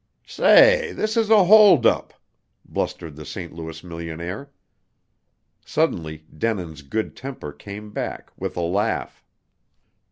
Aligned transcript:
"Say, 0.25 0.93
this 0.93 1.15
is 1.15 1.29
a 1.29 1.43
holdup!" 1.43 2.15
blustered 2.65 3.15
the 3.15 3.23
St. 3.23 3.53
Louis 3.53 3.83
millionaire. 3.83 4.49
Suddenly 5.63 6.25
Denin's 6.35 6.81
good 6.81 7.15
temper 7.15 7.51
came 7.53 7.91
back, 7.91 8.31
with 8.35 8.57
a 8.57 8.61
laugh. 8.61 9.23